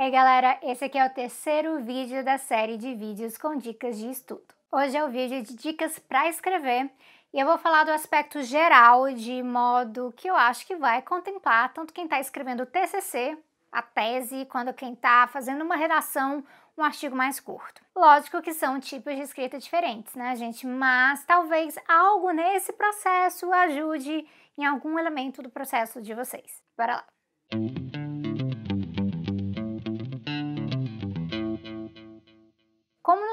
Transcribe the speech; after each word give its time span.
Ei 0.00 0.12
galera, 0.12 0.56
esse 0.62 0.84
aqui 0.84 0.96
é 0.96 1.04
o 1.04 1.10
terceiro 1.10 1.82
vídeo 1.82 2.24
da 2.24 2.38
série 2.38 2.76
de 2.76 2.94
vídeos 2.94 3.36
com 3.36 3.58
dicas 3.58 3.98
de 3.98 4.08
estudo. 4.08 4.46
Hoje 4.70 4.96
é 4.96 5.04
o 5.04 5.08
vídeo 5.08 5.42
de 5.42 5.56
dicas 5.56 5.98
para 5.98 6.28
escrever 6.28 6.88
e 7.34 7.40
eu 7.40 7.44
vou 7.44 7.58
falar 7.58 7.82
do 7.82 7.90
aspecto 7.90 8.40
geral 8.44 9.12
de 9.12 9.42
modo 9.42 10.14
que 10.16 10.30
eu 10.30 10.36
acho 10.36 10.64
que 10.68 10.76
vai 10.76 11.02
contemplar 11.02 11.74
tanto 11.74 11.92
quem 11.92 12.04
está 12.04 12.20
escrevendo 12.20 12.62
o 12.62 12.66
TCC, 12.66 13.36
a 13.72 13.82
tese, 13.82 14.46
quanto 14.46 14.72
quem 14.72 14.92
está 14.92 15.26
fazendo 15.26 15.64
uma 15.64 15.74
redação, 15.74 16.44
um 16.76 16.84
artigo 16.84 17.16
mais 17.16 17.40
curto. 17.40 17.82
Lógico 17.92 18.40
que 18.40 18.54
são 18.54 18.78
tipos 18.78 19.16
de 19.16 19.22
escrita 19.22 19.58
diferentes, 19.58 20.14
né, 20.14 20.36
gente? 20.36 20.64
Mas 20.64 21.24
talvez 21.24 21.76
algo 21.88 22.30
nesse 22.30 22.72
processo 22.72 23.52
ajude 23.52 24.24
em 24.56 24.64
algum 24.64 24.96
elemento 24.96 25.42
do 25.42 25.50
processo 25.50 26.00
de 26.00 26.14
vocês. 26.14 26.62
Bora 26.76 26.94
lá! 26.98 27.04
Como 27.50 28.07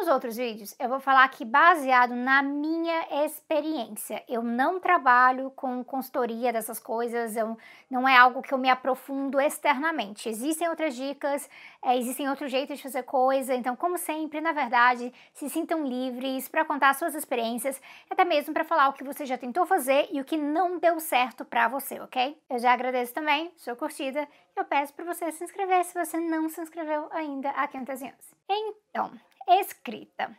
nos 0.06 0.14
outros 0.14 0.38
vídeos, 0.38 0.76
eu 0.80 0.88
vou 0.88 1.00
falar 1.00 1.24
aqui 1.24 1.44
baseado 1.44 2.14
na 2.14 2.44
minha 2.44 3.26
experiência. 3.26 4.24
Eu 4.30 4.44
não 4.44 4.80
trabalho 4.80 5.50
com 5.56 5.84
consultoria 5.84 6.54
dessas 6.54 6.80
coisas, 6.80 7.36
eu, 7.36 7.58
não 7.90 8.08
é 8.08 8.16
algo 8.16 8.44
que 8.44 8.54
eu 8.54 8.58
me 8.58 8.70
aprofundo 8.70 9.42
externamente. 9.42 10.30
Existem 10.30 10.70
outras 10.70 10.96
dicas, 10.96 11.50
é, 11.84 11.98
existem 11.98 12.30
outros 12.30 12.52
jeitos 12.52 12.78
de 12.78 12.84
fazer 12.84 13.02
coisa, 13.02 13.56
então, 13.56 13.76
como 13.76 13.98
sempre, 13.98 14.40
na 14.40 14.52
verdade, 14.52 15.12
se 15.34 15.50
sintam 15.50 15.84
livres 15.84 16.48
para 16.48 16.64
contar 16.64 16.94
suas 16.94 17.16
experiências, 17.16 17.82
até 18.08 18.24
mesmo 18.24 18.54
para 18.54 18.64
falar 18.64 18.90
o 18.90 18.94
que 18.94 19.04
você 19.04 19.26
já 19.26 19.40
tentou 19.40 19.66
fazer 19.66 20.08
e 20.12 20.22
o 20.22 20.26
que 20.26 20.38
não 20.38 20.78
deu 20.78 21.00
certo 21.00 21.44
para 21.44 21.68
você, 21.68 22.00
ok? 22.00 22.38
Eu 22.48 22.60
já 22.60 22.72
agradeço 22.74 23.12
também 23.12 23.52
sua 23.56 23.76
curtida 23.76 24.28
eu 24.56 24.64
peço 24.64 24.94
para 24.94 25.04
você 25.04 25.32
se 25.34 25.44
inscrever 25.44 25.84
se 25.84 25.94
você 25.94 26.18
não 26.18 26.48
se 26.48 26.62
inscreveu 26.62 27.08
ainda 27.12 27.50
aqui 27.50 27.78
no 27.78 27.86
Tezinhos. 27.86 28.34
Então, 28.50 29.12
escrita. 29.48 30.36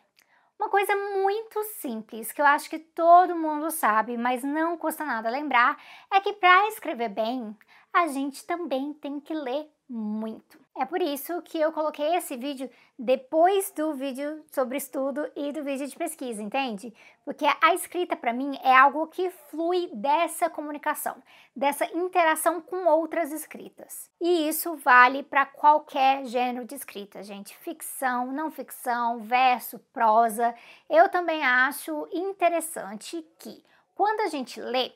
Uma 0.59 0.71
coisa 0.71 0.95
muito 0.96 1.62
simples 1.80 2.32
que 2.32 2.40
eu 2.40 2.46
acho 2.46 2.71
que 2.71 2.79
todo 2.79 3.37
mundo 3.37 3.71
sabe, 3.71 4.16
mas 4.16 4.43
não 4.43 4.76
custa 4.76 5.04
nada 5.04 5.29
lembrar, 5.29 5.79
é 6.10 6.21
que 6.21 6.32
para 6.32 6.68
escrever 6.68 7.10
bem, 7.10 7.57
a 7.93 8.07
gente 8.07 8.45
também 8.46 8.95
tem 8.95 9.21
que 9.21 9.34
ler 9.34 9.71
muito. 9.88 10.65
É 10.79 10.85
por 10.85 11.01
isso 11.01 11.41
que 11.41 11.59
eu 11.59 11.73
coloquei 11.73 12.16
esse 12.16 12.37
vídeo 12.37 12.69
depois 12.99 13.71
do 13.71 13.95
vídeo 13.95 14.45
sobre 14.52 14.77
estudo 14.77 15.27
e 15.35 15.51
do 15.51 15.65
vídeo 15.65 15.87
de 15.87 15.96
pesquisa, 15.96 16.43
entende? 16.43 16.93
Porque 17.24 17.46
a 17.63 17.74
escrita 17.74 18.15
para 18.15 18.35
mim 18.35 18.59
é 18.63 18.77
algo 18.77 19.07
que 19.07 19.30
flui 19.51 19.88
dessa 19.95 20.51
comunicação, 20.51 21.16
dessa 21.57 21.87
interação 21.96 22.60
com 22.60 22.85
outras 22.88 23.33
escritas. 23.33 24.10
E 24.21 24.46
isso 24.46 24.77
vale 24.77 25.23
para 25.23 25.46
qualquer 25.46 26.27
gênero 26.27 26.66
de 26.66 26.74
escrita, 26.74 27.23
gente. 27.23 27.57
Ficção, 27.57 28.30
não 28.30 28.51
ficção, 28.51 29.21
verso, 29.21 29.79
prosa. 29.95 30.55
Eu 30.90 31.09
também 31.09 31.43
acho 31.43 32.07
interessante 32.13 33.27
que 33.38 33.65
quando 33.95 34.21
a 34.21 34.29
gente 34.29 34.61
lê 34.61 34.93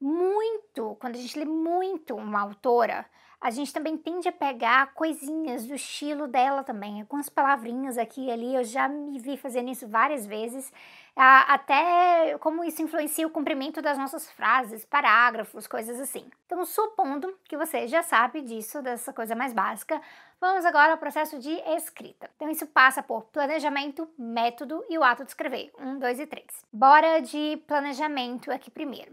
muito, 0.00 0.96
quando 0.98 1.14
a 1.14 1.18
gente 1.18 1.38
lê 1.38 1.44
muito 1.44 2.16
uma 2.16 2.40
autora, 2.40 3.06
a 3.42 3.50
gente 3.50 3.72
também 3.72 3.98
tende 3.98 4.28
a 4.28 4.32
pegar 4.32 4.94
coisinhas 4.94 5.66
do 5.66 5.74
estilo 5.74 6.28
dela 6.28 6.62
também, 6.62 7.00
algumas 7.00 7.28
palavrinhas 7.28 7.98
aqui 7.98 8.26
e 8.26 8.30
ali, 8.30 8.54
eu 8.54 8.62
já 8.62 8.88
me 8.88 9.18
vi 9.18 9.36
fazendo 9.36 9.68
isso 9.68 9.88
várias 9.88 10.24
vezes, 10.24 10.72
até 11.16 12.38
como 12.38 12.62
isso 12.62 12.80
influencia 12.80 13.26
o 13.26 13.30
comprimento 13.30 13.82
das 13.82 13.98
nossas 13.98 14.30
frases, 14.30 14.84
parágrafos, 14.84 15.66
coisas 15.66 16.00
assim. 16.00 16.30
Então, 16.46 16.64
supondo 16.64 17.36
que 17.44 17.56
você 17.56 17.88
já 17.88 18.02
sabe 18.02 18.42
disso, 18.42 18.80
dessa 18.80 19.12
coisa 19.12 19.34
mais 19.34 19.52
básica, 19.52 20.00
vamos 20.40 20.64
agora 20.64 20.92
ao 20.92 20.98
processo 20.98 21.38
de 21.40 21.50
escrita. 21.76 22.30
Então, 22.36 22.48
isso 22.48 22.66
passa 22.68 23.02
por 23.02 23.24
planejamento, 23.24 24.08
método 24.16 24.84
e 24.88 24.96
o 24.96 25.02
ato 25.02 25.24
de 25.24 25.30
escrever, 25.30 25.72
um, 25.80 25.98
dois 25.98 26.20
e 26.20 26.26
três. 26.26 26.64
Bora 26.72 27.20
de 27.20 27.60
planejamento 27.66 28.52
aqui 28.52 28.70
primeiro. 28.70 29.12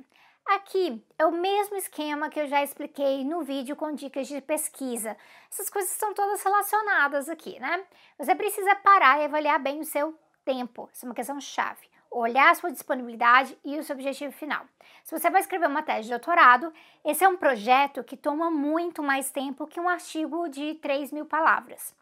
Aqui 0.56 1.06
é 1.16 1.28
o 1.28 1.32
mesmo 1.32 1.76
esquema 1.76 2.28
que 2.28 2.40
eu 2.40 2.48
já 2.48 2.64
expliquei 2.64 3.24
no 3.24 3.44
vídeo 3.44 3.76
com 3.76 3.94
dicas 3.94 4.28
de 4.28 4.42
pesquisa. 4.42 5.16
Essas 5.48 5.70
coisas 5.70 5.92
são 5.92 6.12
todas 6.12 6.42
relacionadas 6.42 7.30
aqui, 7.30 7.60
né? 7.60 7.86
Você 8.18 8.34
precisa 8.34 8.76
parar 8.78 9.22
e 9.22 9.26
avaliar 9.26 9.60
bem 9.60 9.80
o 9.80 9.86
seu 9.86 10.18
tempo. 10.44 10.90
Isso 10.92 11.06
é 11.06 11.08
uma 11.08 11.14
questão 11.14 11.40
chave. 11.40 11.88
Olhar 12.10 12.50
a 12.50 12.56
sua 12.56 12.72
disponibilidade 12.72 13.56
e 13.64 13.78
o 13.78 13.84
seu 13.84 13.96
objetivo 13.96 14.34
final. 14.34 14.66
Se 15.04 15.16
você 15.16 15.30
vai 15.30 15.42
escrever 15.42 15.68
uma 15.68 15.84
tese 15.84 16.06
de 16.06 16.10
doutorado, 16.10 16.74
esse 17.06 17.24
é 17.24 17.30
um 17.30 17.38
projeto 17.38 18.04
que 18.04 18.18
toma 18.18 18.50
muito 18.50 19.04
mais 19.04 19.30
tempo 19.30 19.68
que 19.68 19.80
um 19.80 19.88
artigo 19.88 20.50
de 20.50 20.74
3 20.82 21.12
mil 21.12 21.28
palavras. 21.28 21.94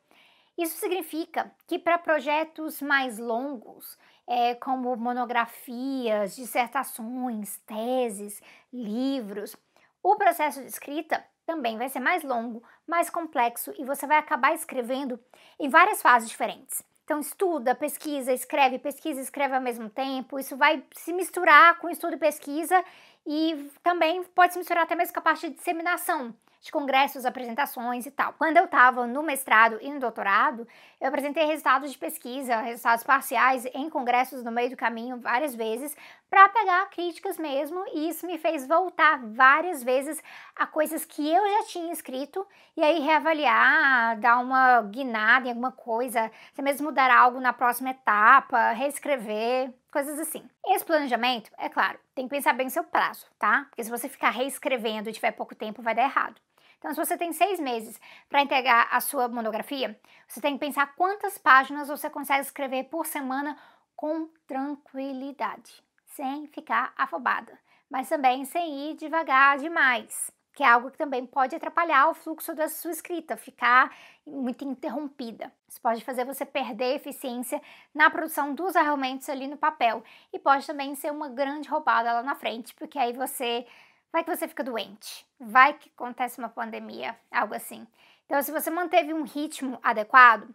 Isso 0.58 0.78
significa 0.78 1.52
que 1.68 1.78
para 1.78 1.98
projetos 1.98 2.82
mais 2.82 3.20
longos, 3.20 3.98
é, 4.28 4.56
como 4.56 4.96
monografias, 4.96 6.36
dissertações, 6.36 7.58
teses, 7.66 8.42
livros. 8.72 9.56
O 10.04 10.16
processo 10.16 10.62
de 10.62 10.68
escrita 10.68 11.24
também 11.46 11.78
vai 11.78 11.88
ser 11.88 12.00
mais 12.00 12.24
longo, 12.24 12.62
mais 12.86 13.10
complexo 13.10 13.74
e 13.78 13.86
você 13.86 14.06
vai 14.06 14.18
acabar 14.18 14.54
escrevendo 14.54 15.20
em 15.60 15.70
várias 15.70 16.02
fases 16.02 16.30
diferentes. 16.30 16.84
Então, 17.06 17.22
estuda, 17.22 17.74
pesquisa, 17.74 18.34
escreve, 18.34 18.78
pesquisa, 18.78 19.22
escreve 19.22 19.56
ao 19.56 19.62
mesmo 19.62 19.90
tempo. 19.90 20.38
Isso 20.38 20.58
vai 20.58 20.84
se 20.92 21.14
misturar 21.14 21.80
com 21.80 21.90
estudo 21.90 22.16
e 22.16 22.18
pesquisa 22.18 22.84
e 23.26 23.72
também 23.82 24.24
pode 24.26 24.52
se 24.52 24.60
misturar 24.60 24.84
até 24.84 24.94
mesmo 24.94 25.14
com 25.14 25.20
a 25.22 25.24
parte 25.24 25.50
de 25.50 25.56
disseminação 25.56 26.36
de 26.62 26.72
congressos, 26.72 27.26
apresentações 27.26 28.06
e 28.06 28.12
tal. 28.12 28.34
Quando 28.34 28.58
eu 28.58 28.66
estava 28.66 29.06
no 29.06 29.24
mestrado 29.24 29.78
e 29.82 29.92
no 29.92 30.00
doutorado, 30.00 30.68
eu 31.00 31.08
apresentei 31.08 31.46
resultados 31.46 31.92
de 31.92 31.98
pesquisa, 31.98 32.62
resultados 32.62 33.04
parciais 33.04 33.66
em 33.74 33.90
congressos 33.90 34.44
no 34.44 34.52
meio 34.52 34.70
do 34.70 34.78
caminho 34.78 35.20
várias 35.20 35.56
vezes 35.56 35.96
para 36.30 36.50
pegar 36.50 36.90
críticas 36.90 37.38
mesmo, 37.38 37.86
e 37.94 38.10
isso 38.10 38.28
me 38.28 38.38
fez 38.38 38.68
voltar 38.68 39.20
várias 39.24 39.82
vezes 39.82 40.22
a 40.56 40.68
coisas 40.68 41.06
que 41.06 41.26
eu 41.26 41.42
já 41.42 41.64
tinha 41.68 41.94
escrito 41.94 42.46
e 42.76 42.84
aí 42.84 43.00
reavaliar, 43.00 44.20
dar 44.20 44.40
uma 44.40 44.82
guinada 44.82 45.48
em 45.48 45.52
alguma 45.52 45.72
coisa, 45.72 46.30
até 46.52 46.62
mesmo 46.62 46.88
mudar 46.88 47.10
algo 47.10 47.40
na 47.40 47.54
próxima 47.54 47.92
etapa, 47.92 48.72
reescrever, 48.72 49.74
coisas 49.92 50.20
assim. 50.20 50.44
Esse 50.66 50.86
planejamento, 50.86 51.52
é 51.58 51.70
claro, 51.70 52.00
tem 52.14 52.28
que 52.28 52.36
pensar 52.36 52.54
bem 52.54 52.70
seu 52.70 52.84
prazo, 52.84 53.26
tá? 53.40 53.66
Porque 53.70 53.84
se 53.84 53.90
você 53.90 54.08
ficar 54.08 54.30
reescrevendo 54.30 55.10
e 55.10 55.14
tiver 55.14 55.32
pouco 55.32 55.56
tempo, 55.56 55.82
vai 55.82 55.96
dar 55.96 56.04
errado. 56.04 56.40
Então, 56.78 56.92
se 56.94 56.98
você 56.98 57.18
tem 57.18 57.34
seis 57.34 57.60
meses 57.60 58.00
para 58.30 58.42
entregar 58.42 58.88
a 58.92 59.00
sua 59.00 59.28
monografia, 59.28 60.00
você 60.28 60.40
tem 60.40 60.54
que 60.54 60.60
pensar 60.60 60.96
quantas 60.96 61.38
páginas 61.38 61.88
você 61.88 62.10
consegue 62.10 62.42
escrever 62.42 62.84
por 62.86 63.06
semana 63.06 63.58
com 63.96 64.28
tranquilidade, 64.46 65.84
sem 66.06 66.46
ficar 66.48 66.94
afobada, 66.96 67.58
mas 67.90 68.08
também 68.08 68.46
sem 68.46 68.92
ir 68.92 68.96
devagar 68.96 69.58
demais, 69.58 70.32
que 70.58 70.64
é 70.64 70.68
algo 70.68 70.90
que 70.90 70.98
também 70.98 71.24
pode 71.24 71.56
atrapalhar 71.56 72.10
o 72.10 72.16
fluxo 72.16 72.56
da 72.56 72.68
sua 72.68 72.90
escrita, 72.90 73.38
ficar 73.38 73.96
muito 74.26 74.66
interrompida. 74.66 75.54
Isso 75.70 75.80
pode 75.80 76.04
fazer 76.04 76.26
você 76.26 76.46
perder 76.46 76.96
eficiência 76.96 77.62
na 77.94 78.10
produção 78.10 78.56
dos 78.56 78.76
argumentos 78.76 79.30
ali 79.30 79.48
no 79.48 79.56
papel 79.56 80.04
e 80.34 80.40
pode 80.40 80.66
também 80.66 80.96
ser 80.96 81.12
uma 81.12 81.30
grande 81.30 81.70
roubada 81.70 82.12
lá 82.12 82.24
na 82.24 82.34
frente, 82.34 82.74
porque 82.74 82.98
aí 82.98 83.14
você 83.14 83.68
Vai 84.12 84.24
que 84.24 84.36
você 84.36 84.48
fica 84.48 84.64
doente, 84.64 85.28
vai 85.40 85.74
que 85.74 85.92
acontece 85.96 86.40
uma 86.40 86.50
pandemia, 86.50 87.16
algo 87.30 87.54
assim. 87.54 87.86
Então, 88.26 88.42
se 88.42 88.52
você 88.52 88.70
manteve 88.70 89.14
um 89.14 89.24
ritmo 89.24 89.78
adequado, 89.84 90.50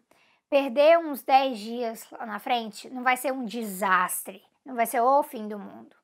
perder 0.48 0.98
uns 0.98 1.22
10 1.22 1.58
dias 1.58 2.10
lá 2.10 2.26
na 2.26 2.38
frente 2.38 2.90
não 2.90 3.02
vai 3.02 3.16
ser 3.16 3.32
um 3.32 3.44
desastre, 3.44 4.42
não 4.64 4.74
vai 4.74 4.86
ser 4.86 5.00
o 5.00 5.22
fim 5.22 5.46
do 5.48 5.58
mundo, 5.58 5.94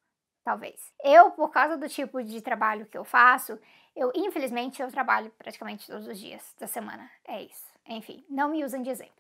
talvez. 0.45 0.93
Eu, 1.03 1.31
por 1.31 1.51
causa 1.51 1.77
do 1.77 1.89
tipo 1.89 2.23
de 2.23 2.41
trabalho 2.41 2.87
que 2.87 2.97
eu 2.97 3.05
faço, 3.05 3.59
eu, 3.99 4.13
infelizmente, 4.15 4.81
eu 4.81 4.91
trabalho 4.91 5.31
praticamente 5.37 5.87
todos 5.87 6.07
os 6.07 6.19
dias 6.19 6.55
da 6.59 6.69
semana. 6.69 7.11
É 7.25 7.43
isso. 7.43 7.67
Enfim, 7.87 8.25
não 8.31 8.49
me 8.49 8.65
usem 8.65 8.81
de 8.81 8.91
exemplo. 8.91 9.13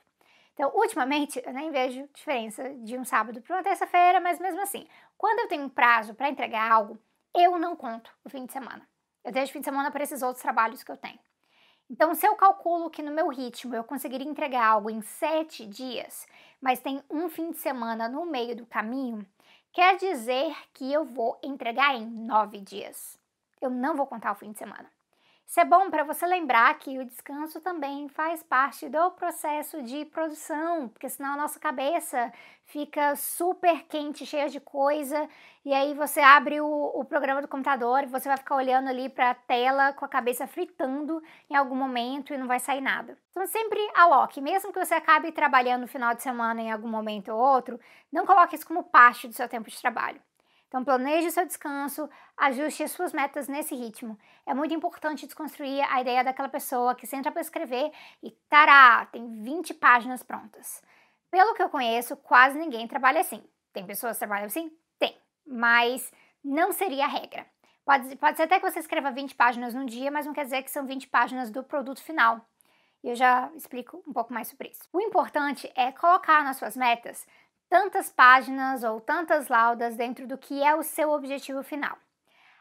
Então, 0.54 0.70
ultimamente, 0.74 1.42
eu 1.44 1.52
nem 1.52 1.70
vejo 1.70 2.08
diferença 2.14 2.72
de 2.74 2.96
um 2.96 3.04
sábado 3.04 3.40
para 3.42 3.56
uma 3.56 3.62
terça-feira, 3.62 4.20
mas 4.20 4.38
mesmo 4.38 4.60
assim, 4.60 4.86
quando 5.16 5.40
eu 5.40 5.48
tenho 5.48 5.64
um 5.64 5.68
prazo 5.68 6.14
para 6.14 6.28
entregar 6.28 6.70
algo, 6.70 6.98
eu 7.34 7.58
não 7.58 7.74
conto 7.74 8.12
o 8.24 8.30
fim 8.30 8.46
de 8.46 8.52
semana. 8.52 8.88
Eu 9.24 9.32
deixo 9.32 9.50
o 9.50 9.52
fim 9.52 9.60
de 9.60 9.64
semana 9.64 9.90
para 9.90 10.02
esses 10.02 10.22
outros 10.22 10.42
trabalhos 10.42 10.82
que 10.82 10.90
eu 10.90 10.96
tenho. 10.96 11.18
Então, 11.90 12.14
se 12.14 12.26
eu 12.26 12.36
calculo 12.36 12.90
que 12.90 13.02
no 13.02 13.12
meu 13.12 13.28
ritmo 13.28 13.74
eu 13.74 13.82
conseguiria 13.82 14.28
entregar 14.28 14.64
algo 14.64 14.90
em 14.90 15.00
sete 15.00 15.66
dias, 15.66 16.26
mas 16.60 16.80
tem 16.80 17.02
um 17.10 17.28
fim 17.28 17.50
de 17.50 17.58
semana 17.58 18.08
no 18.08 18.26
meio 18.26 18.54
do 18.54 18.66
caminho, 18.66 19.26
quer 19.72 19.96
dizer 19.96 20.54
que 20.72 20.92
eu 20.92 21.04
vou 21.04 21.38
entregar 21.42 21.96
em 21.96 22.06
nove 22.06 22.60
dias. 22.60 23.17
Eu 23.60 23.70
não 23.70 23.96
vou 23.96 24.06
contar 24.06 24.32
o 24.32 24.36
fim 24.36 24.52
de 24.52 24.58
semana. 24.58 24.88
Isso 25.48 25.60
é 25.60 25.64
bom 25.64 25.88
para 25.88 26.04
você 26.04 26.26
lembrar 26.26 26.78
que 26.78 26.98
o 26.98 27.06
descanso 27.06 27.58
também 27.58 28.06
faz 28.10 28.42
parte 28.42 28.86
do 28.86 29.10
processo 29.12 29.82
de 29.82 30.04
produção, 30.04 30.90
porque 30.90 31.08
senão 31.08 31.32
a 31.32 31.36
nossa 31.38 31.58
cabeça 31.58 32.30
fica 32.64 33.16
super 33.16 33.84
quente, 33.84 34.26
cheia 34.26 34.50
de 34.50 34.60
coisa, 34.60 35.26
e 35.64 35.72
aí 35.72 35.94
você 35.94 36.20
abre 36.20 36.60
o, 36.60 36.66
o 36.94 37.02
programa 37.02 37.40
do 37.40 37.48
computador 37.48 38.02
e 38.02 38.06
você 38.08 38.28
vai 38.28 38.36
ficar 38.36 38.56
olhando 38.56 38.88
ali 38.90 39.08
para 39.08 39.30
a 39.30 39.34
tela 39.34 39.94
com 39.94 40.04
a 40.04 40.08
cabeça 40.08 40.46
fritando 40.46 41.22
em 41.48 41.56
algum 41.56 41.74
momento 41.74 42.34
e 42.34 42.36
não 42.36 42.46
vai 42.46 42.60
sair 42.60 42.82
nada. 42.82 43.16
Então 43.30 43.46
sempre 43.46 43.80
aloque, 43.94 44.42
mesmo 44.42 44.70
que 44.70 44.84
você 44.84 44.92
acabe 44.92 45.32
trabalhando 45.32 45.80
no 45.80 45.88
final 45.88 46.14
de 46.14 46.22
semana 46.22 46.60
em 46.60 46.70
algum 46.70 46.88
momento 46.88 47.32
ou 47.32 47.40
outro, 47.40 47.80
não 48.12 48.26
coloque 48.26 48.54
isso 48.54 48.66
como 48.66 48.84
parte 48.84 49.26
do 49.26 49.32
seu 49.32 49.48
tempo 49.48 49.70
de 49.70 49.80
trabalho. 49.80 50.20
Então, 50.68 50.84
planeje 50.84 51.28
o 51.28 51.30
seu 51.30 51.46
descanso, 51.46 52.08
ajuste 52.36 52.82
as 52.82 52.92
suas 52.92 53.12
metas 53.12 53.48
nesse 53.48 53.74
ritmo. 53.74 54.18
É 54.46 54.52
muito 54.52 54.74
importante 54.74 55.24
desconstruir 55.26 55.82
a 55.90 56.00
ideia 56.00 56.22
daquela 56.22 56.48
pessoa 56.48 56.94
que 56.94 57.06
senta 57.06 57.32
para 57.32 57.40
escrever 57.40 57.90
e, 58.22 58.30
tará, 58.50 59.06
tem 59.06 59.42
20 59.42 59.72
páginas 59.74 60.22
prontas. 60.22 60.82
Pelo 61.30 61.54
que 61.54 61.62
eu 61.62 61.70
conheço, 61.70 62.16
quase 62.18 62.58
ninguém 62.58 62.86
trabalha 62.86 63.20
assim. 63.20 63.42
Tem 63.72 63.84
pessoas 63.86 64.16
que 64.16 64.20
trabalham 64.20 64.46
assim? 64.46 64.70
Tem. 64.98 65.16
Mas 65.46 66.12
não 66.44 66.70
seria 66.70 67.04
a 67.04 67.08
regra. 67.08 67.46
Pode, 67.84 68.16
pode 68.16 68.36
ser 68.36 68.42
até 68.42 68.60
que 68.60 68.70
você 68.70 68.78
escreva 68.80 69.10
20 69.10 69.34
páginas 69.34 69.72
num 69.72 69.86
dia, 69.86 70.10
mas 70.10 70.26
não 70.26 70.34
quer 70.34 70.44
dizer 70.44 70.62
que 70.62 70.70
são 70.70 70.84
20 70.84 71.08
páginas 71.08 71.50
do 71.50 71.62
produto 71.62 72.02
final. 72.02 72.46
Eu 73.02 73.14
já 73.14 73.50
explico 73.54 74.02
um 74.06 74.12
pouco 74.12 74.34
mais 74.34 74.48
sobre 74.48 74.68
isso. 74.68 74.82
O 74.92 75.00
importante 75.00 75.70
é 75.74 75.92
colocar 75.92 76.44
nas 76.44 76.58
suas 76.58 76.76
metas 76.76 77.26
tantas 77.68 78.10
páginas 78.10 78.82
ou 78.82 79.00
tantas 79.00 79.48
laudas 79.48 79.96
dentro 79.96 80.26
do 80.26 80.38
que 80.38 80.62
é 80.62 80.74
o 80.74 80.82
seu 80.82 81.10
objetivo 81.10 81.62
final. 81.62 81.96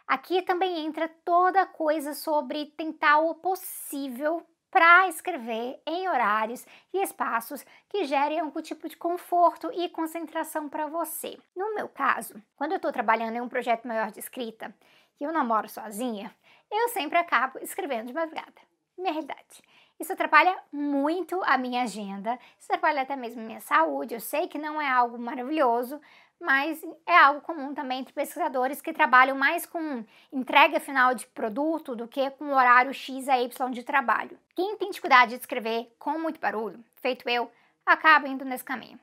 Aqui 0.07 0.41
também 0.41 0.85
entra 0.85 1.09
toda 1.25 1.65
coisa 1.65 2.13
sobre 2.13 2.67
tentar 2.77 3.19
o 3.19 3.35
possível 3.35 4.45
para 4.69 5.07
escrever 5.07 5.81
em 5.85 6.07
horários 6.07 6.65
e 6.93 7.01
espaços 7.01 7.65
que 7.89 8.05
gerem 8.05 8.39
algum 8.39 8.61
tipo 8.61 8.87
de 8.87 8.95
conforto 8.95 9.71
e 9.73 9.89
concentração 9.89 10.69
para 10.69 10.87
você. 10.87 11.37
No 11.55 11.73
meu 11.73 11.89
caso, 11.89 12.41
quando 12.55 12.73
eu 12.73 12.77
estou 12.77 12.91
trabalhando 12.91 13.35
em 13.35 13.41
um 13.41 13.49
projeto 13.49 13.87
maior 13.87 14.11
de 14.11 14.19
escrita 14.19 14.73
e 15.19 15.23
eu 15.23 15.31
namoro 15.33 15.67
sozinha, 15.67 16.33
eu 16.71 16.89
sempre 16.89 17.17
acabo 17.17 17.59
escrevendo 17.59 18.07
de 18.07 18.13
madrugada. 18.13 18.61
Minha 18.97 19.13
realidade. 19.13 19.63
Isso 19.99 20.13
atrapalha 20.13 20.55
muito 20.71 21.41
a 21.43 21.57
minha 21.57 21.83
agenda, 21.83 22.37
isso 22.59 22.67
atrapalha 22.71 23.01
até 23.01 23.15
mesmo 23.15 23.41
a 23.41 23.45
minha 23.45 23.59
saúde. 23.59 24.13
Eu 24.13 24.19
sei 24.19 24.47
que 24.47 24.59
não 24.59 24.79
é 24.79 24.87
algo 24.87 25.17
maravilhoso, 25.17 25.99
mas 26.39 26.83
é 27.05 27.17
algo 27.17 27.41
comum 27.41 27.73
também 27.73 28.01
entre 28.01 28.13
pesquisadores 28.13 28.81
que 28.81 28.93
trabalham 28.93 29.35
mais 29.35 29.65
com 29.65 30.05
entrega 30.31 30.79
final 30.79 31.15
de 31.15 31.25
produto 31.27 31.95
do 31.95 32.07
que 32.07 32.29
com 32.31 32.53
horário 32.53 32.93
X 32.93 33.27
a 33.27 33.39
Y 33.41 33.71
de 33.71 33.83
trabalho. 33.83 34.37
Quem 34.55 34.77
tem 34.77 34.89
dificuldade 34.89 35.31
de 35.31 35.41
escrever 35.41 35.91
com 35.97 36.19
muito 36.19 36.39
barulho, 36.39 36.83
feito 36.95 37.27
eu, 37.27 37.51
acaba 37.85 38.27
indo 38.27 38.45
nesse 38.45 38.63
caminho. 38.63 38.99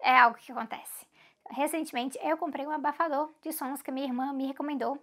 É 0.00 0.18
algo 0.18 0.38
que 0.38 0.52
acontece. 0.52 1.06
Recentemente 1.50 2.18
eu 2.22 2.36
comprei 2.38 2.66
um 2.66 2.70
abafador 2.70 3.30
de 3.42 3.52
sons 3.52 3.82
que 3.82 3.90
minha 3.90 4.06
irmã 4.06 4.32
me 4.32 4.46
recomendou 4.46 4.98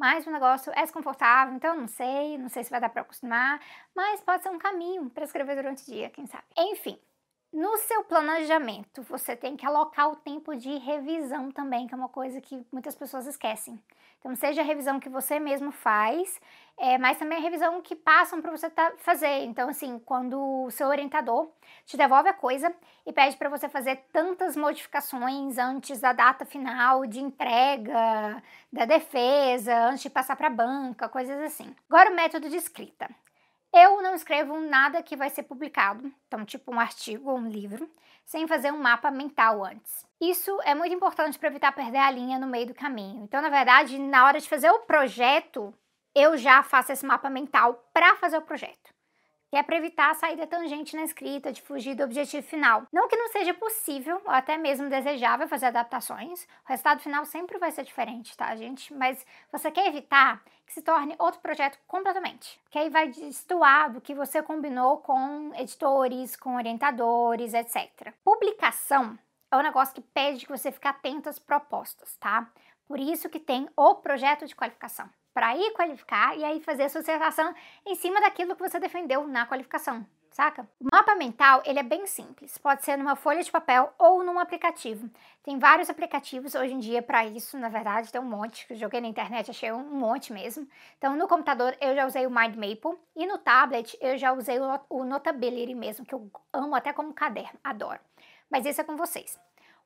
mas 0.00 0.26
o 0.26 0.30
negócio 0.30 0.72
é 0.74 0.82
desconfortável, 0.82 1.54
então 1.54 1.76
não 1.76 1.86
sei, 1.86 2.38
não 2.38 2.48
sei 2.48 2.64
se 2.64 2.70
vai 2.70 2.80
dar 2.80 2.88
para 2.88 3.02
acostumar, 3.02 3.60
mas 3.94 4.22
pode 4.22 4.42
ser 4.42 4.48
um 4.48 4.58
caminho 4.58 5.10
para 5.10 5.24
escrever 5.24 5.54
durante 5.56 5.82
o 5.82 5.86
dia, 5.86 6.08
quem 6.10 6.26
sabe. 6.26 6.44
Enfim, 6.56 6.98
no 7.52 7.76
seu 7.78 8.04
planejamento, 8.04 9.02
você 9.02 9.34
tem 9.34 9.56
que 9.56 9.66
alocar 9.66 10.08
o 10.08 10.16
tempo 10.16 10.54
de 10.54 10.78
revisão 10.78 11.50
também, 11.50 11.86
que 11.86 11.94
é 11.94 11.96
uma 11.96 12.08
coisa 12.08 12.40
que 12.40 12.64
muitas 12.70 12.94
pessoas 12.94 13.26
esquecem. 13.26 13.80
Então, 14.20 14.34
seja 14.36 14.60
a 14.60 14.64
revisão 14.64 15.00
que 15.00 15.08
você 15.08 15.40
mesmo 15.40 15.72
faz, 15.72 16.40
é, 16.76 16.98
mas 16.98 17.18
também 17.18 17.38
a 17.38 17.40
revisão 17.40 17.80
que 17.80 17.96
passam 17.96 18.40
para 18.40 18.50
você 18.50 18.68
tá, 18.68 18.92
fazer. 18.98 19.44
Então, 19.44 19.68
assim, 19.70 19.98
quando 19.98 20.38
o 20.38 20.70
seu 20.70 20.88
orientador 20.88 21.50
te 21.86 21.96
devolve 21.96 22.28
a 22.28 22.34
coisa 22.34 22.72
e 23.06 23.12
pede 23.12 23.36
para 23.36 23.48
você 23.48 23.68
fazer 23.68 23.96
tantas 24.12 24.56
modificações 24.56 25.58
antes 25.58 26.00
da 26.00 26.12
data 26.12 26.44
final 26.44 27.06
de 27.06 27.18
entrega, 27.18 28.42
da 28.70 28.84
defesa, 28.84 29.88
antes 29.88 30.02
de 30.02 30.10
passar 30.10 30.36
para 30.36 30.48
a 30.48 30.50
banca, 30.50 31.08
coisas 31.08 31.40
assim. 31.40 31.74
Agora, 31.88 32.10
o 32.10 32.14
método 32.14 32.48
de 32.48 32.56
escrita. 32.56 33.08
Eu 33.72 34.02
não 34.02 34.14
escrevo 34.14 34.58
nada 34.60 35.02
que 35.02 35.16
vai 35.16 35.30
ser 35.30 35.44
publicado, 35.44 36.12
então, 36.26 36.44
tipo 36.44 36.74
um 36.74 36.80
artigo 36.80 37.30
ou 37.30 37.38
um 37.38 37.48
livro, 37.48 37.88
sem 38.24 38.46
fazer 38.46 38.72
um 38.72 38.78
mapa 38.78 39.10
mental 39.10 39.64
antes. 39.64 40.04
Isso 40.20 40.56
é 40.64 40.74
muito 40.74 40.94
importante 40.94 41.38
para 41.38 41.48
evitar 41.48 41.72
perder 41.72 41.98
a 41.98 42.10
linha 42.10 42.38
no 42.38 42.46
meio 42.46 42.66
do 42.66 42.74
caminho. 42.74 43.22
Então, 43.22 43.40
na 43.40 43.48
verdade, 43.48 43.98
na 43.98 44.24
hora 44.24 44.40
de 44.40 44.48
fazer 44.48 44.70
o 44.70 44.80
projeto, 44.80 45.72
eu 46.14 46.36
já 46.36 46.62
faço 46.62 46.92
esse 46.92 47.06
mapa 47.06 47.30
mental 47.30 47.88
para 47.92 48.16
fazer 48.16 48.38
o 48.38 48.42
projeto 48.42 48.90
que 49.50 49.56
é 49.56 49.62
para 49.64 49.76
evitar 49.76 50.10
a 50.10 50.14
saída 50.14 50.46
tangente 50.46 50.94
na 50.94 51.02
escrita, 51.02 51.52
de 51.52 51.60
fugir 51.60 51.96
do 51.96 52.04
objetivo 52.04 52.46
final. 52.46 52.84
Não 52.92 53.08
que 53.08 53.16
não 53.16 53.28
seja 53.28 53.52
possível, 53.52 54.22
ou 54.24 54.30
até 54.30 54.56
mesmo 54.56 54.88
desejável 54.88 55.48
fazer 55.48 55.66
adaptações, 55.66 56.44
o 56.64 56.68
resultado 56.68 57.00
final 57.00 57.24
sempre 57.24 57.58
vai 57.58 57.72
ser 57.72 57.82
diferente, 57.82 58.36
tá, 58.36 58.54
gente? 58.54 58.94
Mas 58.94 59.26
você 59.50 59.70
quer 59.70 59.88
evitar 59.88 60.40
que 60.64 60.72
se 60.72 60.82
torne 60.82 61.16
outro 61.18 61.40
projeto 61.40 61.78
completamente, 61.88 62.60
que 62.70 62.78
aí 62.78 62.88
vai 62.88 63.08
destoar 63.08 63.92
do 63.92 64.00
que 64.00 64.14
você 64.14 64.40
combinou 64.40 64.98
com 64.98 65.52
editores, 65.56 66.36
com 66.36 66.54
orientadores, 66.54 67.52
etc. 67.52 68.14
Publicação 68.22 69.18
é 69.50 69.56
um 69.56 69.62
negócio 69.62 69.94
que 69.94 70.00
pede 70.00 70.46
que 70.46 70.52
você 70.52 70.70
fique 70.70 70.86
atento 70.86 71.28
às 71.28 71.40
propostas, 71.40 72.16
tá? 72.18 72.48
Por 72.86 73.00
isso 73.00 73.28
que 73.28 73.40
tem 73.40 73.68
o 73.76 73.96
projeto 73.96 74.46
de 74.46 74.54
qualificação 74.54 75.10
para 75.32 75.56
ir 75.56 75.72
qualificar 75.72 76.36
e 76.36 76.44
aí 76.44 76.60
fazer 76.60 76.84
a 76.84 76.86
associação 76.86 77.54
em 77.86 77.94
cima 77.94 78.20
daquilo 78.20 78.54
que 78.54 78.62
você 78.62 78.78
defendeu 78.78 79.26
na 79.26 79.46
qualificação, 79.46 80.04
saca? 80.30 80.68
O 80.80 80.88
mapa 80.92 81.14
mental, 81.14 81.62
ele 81.64 81.78
é 81.78 81.82
bem 81.82 82.06
simples, 82.06 82.58
pode 82.58 82.84
ser 82.84 82.96
numa 82.96 83.16
folha 83.16 83.42
de 83.42 83.50
papel 83.50 83.92
ou 83.98 84.24
num 84.24 84.38
aplicativo. 84.38 85.08
Tem 85.42 85.58
vários 85.58 85.88
aplicativos 85.88 86.54
hoje 86.54 86.74
em 86.74 86.78
dia 86.78 87.02
para 87.02 87.24
isso, 87.24 87.58
na 87.58 87.68
verdade, 87.68 88.12
tem 88.12 88.20
um 88.20 88.24
monte, 88.24 88.66
eu 88.70 88.76
joguei 88.76 89.00
na 89.00 89.08
internet, 89.08 89.50
achei 89.50 89.72
um 89.72 89.84
monte 89.84 90.32
mesmo. 90.32 90.68
Então, 90.98 91.16
no 91.16 91.28
computador 91.28 91.76
eu 91.80 91.94
já 91.94 92.06
usei 92.06 92.26
o 92.26 92.30
Mind 92.30 92.56
Maple 92.56 92.98
e 93.16 93.26
no 93.26 93.38
tablet 93.38 93.96
eu 94.00 94.18
já 94.18 94.32
usei 94.32 94.58
o 94.88 95.04
Notability 95.04 95.74
mesmo, 95.74 96.04
que 96.04 96.14
eu 96.14 96.30
amo 96.52 96.74
até 96.74 96.92
como 96.92 97.14
caderno, 97.14 97.58
adoro. 97.62 98.00
Mas 98.50 98.66
isso 98.66 98.80
é 98.80 98.84
com 98.84 98.96
vocês. 98.96 99.38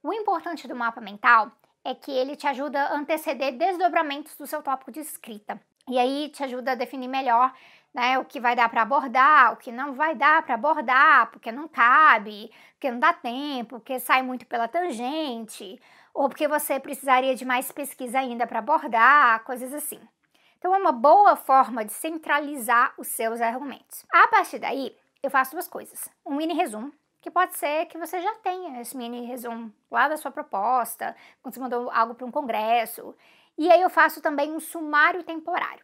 O 0.02 0.12
importante 0.12 0.68
do 0.68 0.74
mapa 0.74 1.00
mental 1.00 1.50
é 1.84 1.94
que 1.94 2.10
ele 2.10 2.34
te 2.34 2.46
ajuda 2.46 2.80
a 2.80 2.94
anteceder 2.94 3.56
desdobramentos 3.56 4.34
do 4.36 4.46
seu 4.46 4.62
tópico 4.62 4.90
de 4.90 5.00
escrita. 5.00 5.60
E 5.86 5.98
aí 5.98 6.30
te 6.30 6.42
ajuda 6.42 6.72
a 6.72 6.74
definir 6.74 7.08
melhor 7.08 7.52
né, 7.92 8.18
o 8.18 8.24
que 8.24 8.40
vai 8.40 8.56
dar 8.56 8.68
para 8.68 8.82
abordar, 8.82 9.52
o 9.52 9.56
que 9.56 9.70
não 9.70 9.92
vai 9.92 10.16
dar 10.16 10.42
para 10.42 10.54
abordar, 10.54 11.30
porque 11.30 11.52
não 11.52 11.68
cabe, 11.68 12.50
porque 12.72 12.90
não 12.90 12.98
dá 12.98 13.12
tempo, 13.12 13.78
porque 13.78 14.00
sai 14.00 14.22
muito 14.22 14.46
pela 14.46 14.66
tangente, 14.66 15.78
ou 16.12 16.28
porque 16.28 16.48
você 16.48 16.80
precisaria 16.80 17.36
de 17.36 17.44
mais 17.44 17.70
pesquisa 17.70 18.18
ainda 18.18 18.46
para 18.46 18.58
abordar, 18.58 19.44
coisas 19.44 19.72
assim. 19.72 20.00
Então 20.58 20.74
é 20.74 20.78
uma 20.78 20.92
boa 20.92 21.36
forma 21.36 21.84
de 21.84 21.92
centralizar 21.92 22.94
os 22.96 23.06
seus 23.08 23.40
argumentos. 23.40 24.04
A 24.10 24.26
partir 24.28 24.58
daí, 24.58 24.96
eu 25.22 25.30
faço 25.30 25.52
duas 25.52 25.68
coisas: 25.68 26.08
um 26.24 26.34
mini 26.34 26.54
resumo 26.54 26.92
que 27.24 27.30
pode 27.30 27.56
ser 27.56 27.86
que 27.86 27.96
você 27.96 28.20
já 28.20 28.34
tenha 28.34 28.82
esse 28.82 28.94
mini 28.94 29.24
resumo 29.24 29.72
lá 29.90 30.08
da 30.08 30.16
sua 30.18 30.30
proposta, 30.30 31.16
quando 31.40 31.54
você 31.54 31.60
mandou 31.60 31.90
algo 31.90 32.14
para 32.14 32.26
um 32.26 32.30
congresso. 32.30 33.16
E 33.56 33.72
aí 33.72 33.80
eu 33.80 33.88
faço 33.88 34.20
também 34.20 34.52
um 34.52 34.60
sumário 34.60 35.24
temporário, 35.24 35.82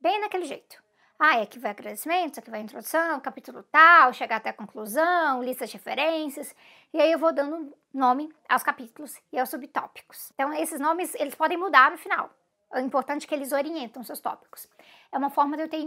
bem 0.00 0.20
daquele 0.20 0.44
jeito. 0.44 0.80
Ah, 1.18 1.40
aqui 1.40 1.58
vai 1.58 1.72
agradecimentos, 1.72 2.38
aqui 2.38 2.52
vai 2.52 2.60
introdução, 2.60 3.18
capítulo 3.18 3.64
tal, 3.64 4.12
chegar 4.12 4.36
até 4.36 4.50
a 4.50 4.52
conclusão, 4.52 5.42
lista 5.42 5.66
de 5.66 5.72
referências. 5.72 6.54
E 6.94 7.00
aí 7.00 7.10
eu 7.10 7.18
vou 7.18 7.32
dando 7.32 7.76
nome 7.92 8.32
aos 8.48 8.62
capítulos 8.62 9.20
e 9.32 9.40
aos 9.40 9.48
subtópicos. 9.48 10.30
Então, 10.34 10.52
esses 10.52 10.78
nomes, 10.78 11.16
eles 11.16 11.34
podem 11.34 11.58
mudar 11.58 11.90
no 11.90 11.98
final. 11.98 12.30
O 12.72 12.78
importante 12.78 13.24
é 13.24 13.28
que 13.28 13.34
eles 13.34 13.50
orientam 13.50 14.04
seus 14.04 14.20
tópicos. 14.20 14.68
É 15.10 15.18
uma 15.18 15.30
forma 15.30 15.56
de 15.56 15.64
eu 15.64 15.68
ter 15.68 15.84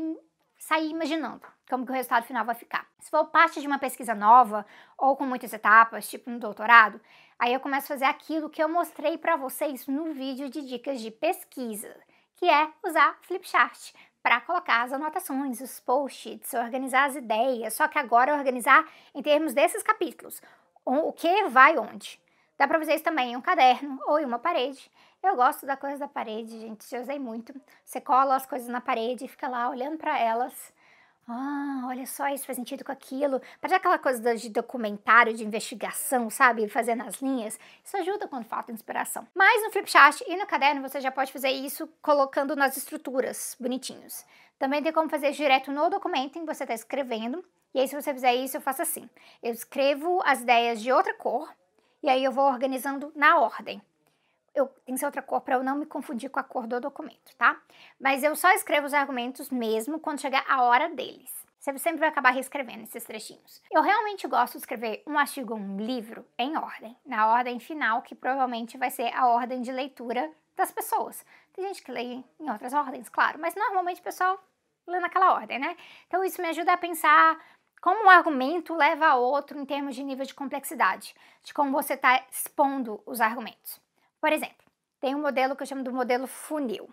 sair 0.59 0.91
imaginando 0.91 1.47
como 1.69 1.85
que 1.85 1.91
o 1.91 1.95
resultado 1.95 2.25
final 2.25 2.45
vai 2.45 2.55
ficar. 2.55 2.85
Se 2.99 3.09
for 3.09 3.25
parte 3.25 3.61
de 3.61 3.67
uma 3.67 3.79
pesquisa 3.79 4.13
nova 4.13 4.65
ou 4.97 5.15
com 5.15 5.25
muitas 5.25 5.53
etapas, 5.53 6.09
tipo 6.09 6.29
um 6.29 6.37
doutorado, 6.37 6.99
aí 7.39 7.53
eu 7.53 7.59
começo 7.59 7.85
a 7.85 7.95
fazer 7.95 8.05
aquilo 8.05 8.49
que 8.49 8.61
eu 8.61 8.67
mostrei 8.67 9.17
para 9.17 9.37
vocês 9.37 9.87
no 9.87 10.13
vídeo 10.13 10.49
de 10.49 10.61
dicas 10.67 10.99
de 10.99 11.09
pesquisa, 11.09 11.95
que 12.35 12.49
é 12.49 12.69
usar 12.83 13.17
Flipchart 13.21 13.93
para 14.21 14.41
colocar 14.41 14.81
as 14.83 14.91
anotações, 14.91 15.61
os 15.61 15.79
post-its, 15.79 16.53
organizar 16.53 17.05
as 17.05 17.15
ideias, 17.15 17.73
só 17.73 17.87
que 17.87 17.97
agora 17.97 18.35
organizar 18.35 18.85
em 19.15 19.21
termos 19.21 19.53
desses 19.53 19.81
capítulos, 19.81 20.41
o 20.83 21.13
que 21.13 21.47
vai 21.47 21.77
onde. 21.77 22.19
Dá 22.57 22.67
para 22.67 22.79
vocês 22.79 23.01
também 23.01 23.31
em 23.31 23.37
um 23.37 23.41
caderno 23.41 23.97
ou 24.05 24.19
em 24.19 24.25
uma 24.25 24.39
parede. 24.39 24.91
Eu 25.21 25.35
gosto 25.35 25.65
da 25.65 25.75
coisa 25.75 25.97
da 25.97 26.07
parede, 26.07 26.59
gente, 26.59 26.89
já 26.89 27.01
usei 27.01 27.19
muito. 27.19 27.53
Você 27.85 27.99
cola 27.99 28.35
as 28.35 28.45
coisas 28.45 28.67
na 28.69 28.79
parede 28.79 29.25
e 29.25 29.27
fica 29.27 29.47
lá 29.47 29.69
olhando 29.69 29.97
para 29.97 30.17
elas. 30.17 30.73
Ah, 31.27 31.83
olha 31.85 32.07
só, 32.07 32.27
isso 32.29 32.45
faz 32.45 32.55
sentido 32.55 32.83
com 32.83 32.91
aquilo. 32.91 33.39
Parece 33.61 33.75
aquela 33.75 33.99
coisa 33.99 34.35
de 34.35 34.49
documentário, 34.49 35.33
de 35.33 35.45
investigação, 35.45 36.29
sabe? 36.29 36.67
Fazendo 36.69 37.03
as 37.03 37.21
linhas. 37.21 37.59
Isso 37.83 37.97
ajuda 37.97 38.27
quando 38.27 38.45
falta 38.45 38.71
inspiração. 38.71 39.27
Mas 39.35 39.61
no 39.61 39.71
Flipchart 39.71 40.21
e 40.25 40.35
no 40.37 40.47
caderno 40.47 40.81
você 40.81 40.99
já 40.99 41.11
pode 41.11 41.31
fazer 41.31 41.49
isso 41.49 41.87
colocando 42.01 42.55
nas 42.55 42.77
estruturas, 42.77 43.55
bonitinhos. 43.59 44.25
Também 44.57 44.81
tem 44.81 44.91
como 44.91 45.09
fazer 45.09 45.31
direto 45.33 45.71
no 45.71 45.89
documento 45.89 46.37
em 46.37 46.45
que 46.45 46.53
você 46.53 46.63
está 46.63 46.73
escrevendo. 46.73 47.45
E 47.73 47.79
aí, 47.79 47.87
se 47.87 47.93
você 47.93 48.11
fizer 48.13 48.33
isso, 48.33 48.57
eu 48.57 48.61
faço 48.61 48.81
assim: 48.81 49.07
eu 49.43 49.51
escrevo 49.53 50.21
as 50.25 50.41
ideias 50.41 50.81
de 50.81 50.91
outra 50.91 51.13
cor 51.13 51.53
e 52.01 52.09
aí 52.09 52.23
eu 52.23 52.31
vou 52.31 52.45
organizando 52.45 53.11
na 53.15 53.39
ordem. 53.39 53.81
Eu 54.59 54.67
tenho 54.85 54.95
que 54.95 54.99
ser 54.99 55.05
outra 55.05 55.21
cor 55.21 55.41
para 55.41 55.55
eu 55.55 55.63
não 55.63 55.77
me 55.77 55.85
confundir 55.85 56.29
com 56.29 56.39
a 56.39 56.43
cor 56.43 56.67
do 56.67 56.79
documento, 56.79 57.35
tá? 57.37 57.61
Mas 57.99 58.23
eu 58.23 58.35
só 58.35 58.51
escrevo 58.51 58.87
os 58.87 58.93
argumentos 58.93 59.49
mesmo 59.49 59.99
quando 59.99 60.19
chegar 60.19 60.43
a 60.47 60.63
hora 60.63 60.89
deles. 60.89 61.31
Você 61.59 61.77
sempre 61.77 61.99
vai 61.99 62.09
acabar 62.09 62.31
reescrevendo 62.31 62.83
esses 62.83 63.03
trechinhos. 63.03 63.61
Eu 63.69 63.81
realmente 63.81 64.27
gosto 64.27 64.53
de 64.53 64.59
escrever 64.59 65.03
um 65.05 65.17
artigo 65.17 65.55
um 65.55 65.77
livro 65.77 66.25
em 66.37 66.57
ordem, 66.57 66.95
na 67.05 67.27
ordem 67.27 67.59
final, 67.59 68.01
que 68.01 68.15
provavelmente 68.15 68.77
vai 68.77 68.89
ser 68.89 69.13
a 69.13 69.27
ordem 69.27 69.61
de 69.61 69.71
leitura 69.71 70.31
das 70.55 70.71
pessoas. 70.71 71.25
Tem 71.53 71.65
gente 71.67 71.83
que 71.83 71.91
lê 71.91 72.23
em 72.39 72.49
outras 72.49 72.73
ordens, 72.73 73.09
claro, 73.09 73.39
mas 73.39 73.55
normalmente 73.55 73.99
o 73.99 74.03
pessoal 74.03 74.41
lê 74.87 74.99
naquela 74.99 75.33
ordem, 75.33 75.59
né? 75.59 75.75
Então 76.07 76.23
isso 76.23 76.41
me 76.41 76.47
ajuda 76.47 76.73
a 76.73 76.77
pensar 76.77 77.37
como 77.81 78.05
um 78.05 78.09
argumento 78.09 78.73
leva 78.73 79.07
a 79.07 79.15
outro 79.15 79.57
em 79.57 79.65
termos 79.65 79.95
de 79.95 80.03
nível 80.03 80.25
de 80.25 80.33
complexidade, 80.33 81.15
de 81.43 81.53
como 81.53 81.71
você 81.71 81.93
está 81.93 82.25
expondo 82.29 83.01
os 83.05 83.21
argumentos. 83.21 83.79
Por 84.21 84.33
exemplo, 84.33 84.65
tem 84.99 85.15
um 85.15 85.21
modelo 85.21 85.55
que 85.55 85.63
eu 85.63 85.67
chamo 85.67 85.83
do 85.83 85.93
modelo 85.93 86.27
funil 86.27 86.89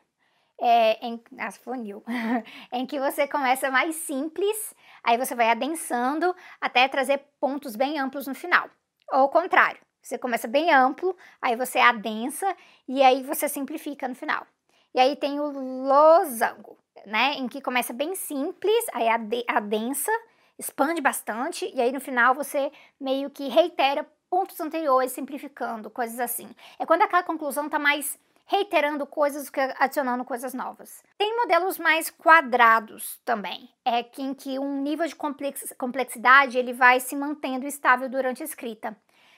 é, 0.61 1.07
em, 1.07 1.23
as 1.39 1.57
funil, 1.59 2.03
em 2.73 2.87
que 2.87 2.99
você 2.99 3.27
começa 3.29 3.71
mais 3.71 3.97
simples, 3.97 4.75
aí 5.05 5.19
você 5.19 5.35
vai 5.35 5.51
adensando 5.51 6.35
até 6.61 6.89
trazer 6.89 7.21
pontos 7.41 7.77
bem 7.77 7.99
amplos 7.99 8.27
no 8.27 8.35
final. 8.35 8.69
Ou 9.13 9.25
o 9.25 9.29
contrário, 9.29 9.81
você 10.03 10.19
começa 10.19 10.49
bem 10.49 10.73
amplo, 10.73 11.17
aí 11.41 11.57
você 11.57 11.79
adensa 11.79 12.57
e 12.89 13.03
aí 13.03 13.23
você 13.23 13.49
simplifica 13.49 14.09
no 14.09 14.15
final. 14.15 14.47
E 14.95 15.01
aí 15.01 15.15
tem 15.17 15.39
o 15.41 15.51
losango, 15.51 16.79
né, 17.05 17.35
em 17.35 17.47
que 17.49 17.61
começa 17.61 17.93
bem 17.93 18.15
simples, 18.15 18.87
aí 18.95 19.09
adensa, 19.47 20.11
expande 20.59 21.03
bastante 21.03 21.71
e 21.75 21.83
aí 21.83 21.93
no 21.93 22.01
final 22.01 22.35
você 22.35 22.73
meio 22.99 23.29
que 23.29 23.49
reitera 23.49 24.07
pontos 24.37 24.61
anteriores, 24.61 25.13
simplificando, 25.13 25.89
coisas 25.89 26.21
assim. 26.21 26.55
É 26.79 26.85
quando 26.85 27.01
aquela 27.01 27.23
conclusão 27.23 27.65
está 27.65 27.79
mais 27.79 28.19
reiterando 28.45 29.07
coisas 29.07 29.49
que 29.49 29.59
adicionando 29.79 30.27
coisas 30.27 30.53
novas. 30.53 31.03
Tem 31.17 31.35
modelos 31.35 31.79
mais 31.79 32.11
quadrados 32.11 33.19
também, 33.25 33.71
é 33.83 34.03
que, 34.03 34.21
em 34.21 34.35
que 34.35 34.59
um 34.59 34.83
nível 34.83 35.07
de 35.07 35.17
complexidade 35.17 36.59
ele 36.59 36.75
vai 36.75 37.01
se 37.01 37.17
mantendo 37.17 37.67
estável 37.67 38.11
durante 38.11 38.43
a 38.43 38.45
escrita. 38.45 38.95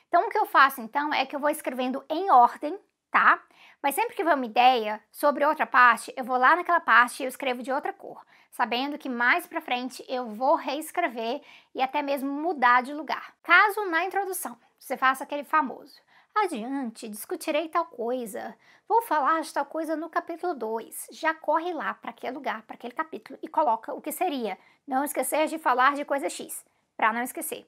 Então 0.08 0.26
o 0.26 0.30
que 0.30 0.38
eu 0.38 0.46
faço 0.46 0.80
então 0.80 1.14
é 1.14 1.24
que 1.24 1.36
eu 1.36 1.40
vou 1.40 1.48
escrevendo 1.48 2.04
em 2.10 2.28
ordem, 2.32 2.76
tá? 3.08 3.40
Mas 3.80 3.94
sempre 3.94 4.16
que 4.16 4.24
vem 4.24 4.34
uma 4.34 4.46
ideia 4.46 5.00
sobre 5.12 5.46
outra 5.46 5.64
parte, 5.64 6.12
eu 6.16 6.24
vou 6.24 6.36
lá 6.36 6.56
naquela 6.56 6.80
parte 6.80 7.22
e 7.22 7.24
eu 7.24 7.28
escrevo 7.28 7.62
de 7.62 7.70
outra 7.70 7.92
cor, 7.92 8.20
sabendo 8.50 8.98
que 8.98 9.08
mais 9.08 9.46
para 9.46 9.60
frente 9.60 10.04
eu 10.08 10.26
vou 10.30 10.56
reescrever 10.56 11.40
e 11.72 11.80
até 11.80 12.02
mesmo 12.02 12.28
mudar 12.28 12.82
de 12.82 12.92
lugar. 12.92 13.32
Caso 13.44 13.86
na 13.86 14.04
introdução 14.04 14.58
você 14.78 14.96
faça 14.96 15.24
aquele 15.24 15.44
famoso 15.44 16.00
Adiante, 16.44 17.08
discutirei 17.08 17.68
tal 17.68 17.86
coisa. 17.86 18.56
Vou 18.86 19.02
falar 19.02 19.40
de 19.40 19.52
tal 19.52 19.66
coisa 19.66 19.96
no 19.96 20.08
capítulo 20.08 20.54
2. 20.54 21.08
Já 21.10 21.34
corre 21.34 21.72
lá 21.72 21.94
para 21.94 22.10
aquele 22.10 22.32
lugar, 22.32 22.62
para 22.62 22.76
aquele 22.76 22.94
capítulo 22.94 23.38
e 23.42 23.48
coloca 23.48 23.92
o 23.92 24.00
que 24.00 24.12
seria. 24.12 24.56
Não 24.86 25.02
esquecer 25.02 25.48
de 25.48 25.58
falar 25.58 25.96
de 25.96 26.04
coisa 26.04 26.30
X, 26.30 26.64
para 26.96 27.12
não 27.12 27.22
esquecer. 27.22 27.66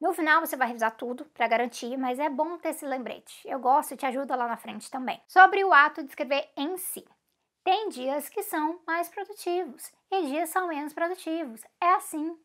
No 0.00 0.12
final 0.12 0.40
você 0.40 0.56
vai 0.56 0.68
revisar 0.68 0.96
tudo 0.96 1.24
para 1.26 1.48
garantir, 1.48 1.96
mas 1.96 2.18
é 2.18 2.28
bom 2.28 2.56
ter 2.58 2.70
esse 2.70 2.86
lembrete. 2.86 3.46
Eu 3.46 3.58
gosto 3.58 3.94
e 3.94 3.96
te 3.96 4.06
ajuda 4.06 4.36
lá 4.36 4.46
na 4.46 4.56
frente 4.56 4.90
também. 4.90 5.20
Sobre 5.26 5.64
o 5.64 5.72
ato 5.72 6.02
de 6.02 6.08
escrever 6.08 6.48
em 6.56 6.76
si. 6.76 7.04
Tem 7.64 7.88
dias 7.88 8.28
que 8.28 8.42
são 8.42 8.80
mais 8.86 9.08
produtivos 9.08 9.92
e 10.10 10.26
dias 10.26 10.48
são 10.48 10.68
menos 10.68 10.92
produtivos. 10.92 11.64
É 11.80 11.94
assim. 11.94 12.36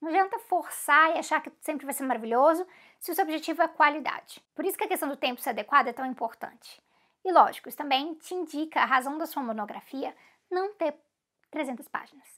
Não 0.00 0.10
adianta 0.10 0.38
forçar 0.40 1.14
e 1.14 1.18
achar 1.18 1.40
que 1.40 1.50
sempre 1.60 1.86
vai 1.86 1.94
ser 1.94 2.04
maravilhoso 2.04 2.66
se 2.98 3.10
o 3.10 3.14
seu 3.14 3.24
objetivo 3.24 3.62
é 3.62 3.68
qualidade. 3.68 4.42
Por 4.54 4.64
isso 4.64 4.76
que 4.76 4.84
a 4.84 4.88
questão 4.88 5.08
do 5.08 5.16
tempo 5.16 5.40
ser 5.40 5.50
adequado 5.50 5.88
é 5.88 5.92
tão 5.92 6.04
importante. 6.04 6.82
E 7.24 7.32
lógico, 7.32 7.68
isso 7.68 7.78
também 7.78 8.14
te 8.14 8.34
indica 8.34 8.80
a 8.80 8.84
razão 8.84 9.18
da 9.18 9.26
sua 9.26 9.42
monografia 9.42 10.14
não 10.50 10.74
ter 10.74 10.94
300 11.50 11.88
páginas. 11.88 12.28